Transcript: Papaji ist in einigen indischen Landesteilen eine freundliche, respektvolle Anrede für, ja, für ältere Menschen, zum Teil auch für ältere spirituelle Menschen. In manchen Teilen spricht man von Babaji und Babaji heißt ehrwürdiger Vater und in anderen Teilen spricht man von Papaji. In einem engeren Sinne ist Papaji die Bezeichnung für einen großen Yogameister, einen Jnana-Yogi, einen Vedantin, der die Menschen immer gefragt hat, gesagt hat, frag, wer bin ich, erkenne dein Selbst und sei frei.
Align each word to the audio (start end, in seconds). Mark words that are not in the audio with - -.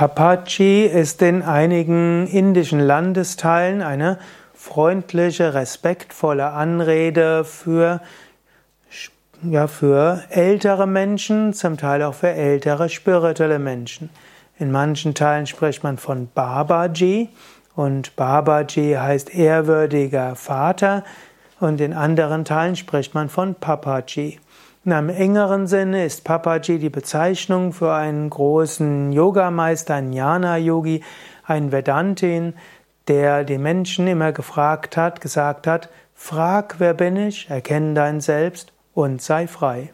Papaji 0.00 0.86
ist 0.86 1.20
in 1.20 1.42
einigen 1.42 2.26
indischen 2.26 2.80
Landesteilen 2.80 3.82
eine 3.82 4.18
freundliche, 4.54 5.52
respektvolle 5.52 6.52
Anrede 6.52 7.44
für, 7.44 8.00
ja, 9.42 9.66
für 9.66 10.22
ältere 10.30 10.86
Menschen, 10.86 11.52
zum 11.52 11.76
Teil 11.76 12.02
auch 12.02 12.14
für 12.14 12.30
ältere 12.30 12.88
spirituelle 12.88 13.58
Menschen. 13.58 14.08
In 14.58 14.70
manchen 14.72 15.14
Teilen 15.14 15.46
spricht 15.46 15.82
man 15.82 15.98
von 15.98 16.30
Babaji 16.34 17.28
und 17.76 18.16
Babaji 18.16 18.94
heißt 18.94 19.34
ehrwürdiger 19.34 20.34
Vater 20.34 21.04
und 21.58 21.78
in 21.78 21.92
anderen 21.92 22.46
Teilen 22.46 22.76
spricht 22.76 23.12
man 23.12 23.28
von 23.28 23.54
Papaji. 23.54 24.38
In 24.82 24.94
einem 24.94 25.10
engeren 25.10 25.66
Sinne 25.66 26.06
ist 26.06 26.24
Papaji 26.24 26.78
die 26.78 26.88
Bezeichnung 26.88 27.74
für 27.74 27.92
einen 27.92 28.30
großen 28.30 29.12
Yogameister, 29.12 29.96
einen 29.96 30.14
Jnana-Yogi, 30.14 31.02
einen 31.44 31.70
Vedantin, 31.70 32.54
der 33.06 33.44
die 33.44 33.58
Menschen 33.58 34.06
immer 34.06 34.32
gefragt 34.32 34.96
hat, 34.96 35.20
gesagt 35.20 35.66
hat, 35.66 35.90
frag, 36.14 36.76
wer 36.78 36.94
bin 36.94 37.16
ich, 37.16 37.50
erkenne 37.50 37.92
dein 37.92 38.20
Selbst 38.20 38.72
und 38.94 39.20
sei 39.20 39.46
frei. 39.46 39.92